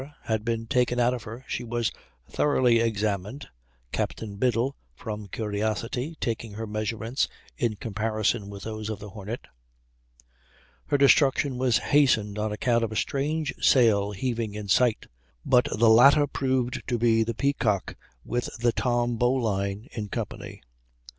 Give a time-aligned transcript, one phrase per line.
[0.23, 1.91] had been taken out of her, she was
[2.27, 3.49] thoroughly examined
[3.91, 9.45] (Captain Biddle, from curiosity, taking her measurements in comparison with those of the Hornet).
[10.87, 15.05] Her destruction was hastened on account of a strange sail heaving in sight;
[15.45, 17.95] but the latter proved to be the Peacock,
[18.25, 20.63] with the Tom Bowline in company.